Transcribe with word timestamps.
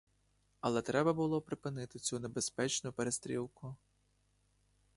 Але 0.61 0.81
треба 0.81 1.13
було 1.13 1.41
припинити 1.41 1.99
цю 1.99 2.19
небезпечну 2.19 2.93
перестрілку. 2.93 3.75